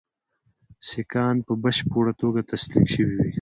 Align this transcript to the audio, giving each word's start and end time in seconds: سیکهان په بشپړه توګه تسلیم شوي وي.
سیکهان 0.87 1.35
په 1.47 1.53
بشپړه 1.63 2.13
توګه 2.21 2.41
تسلیم 2.51 2.83
شوي 2.93 3.15
وي. 3.17 3.27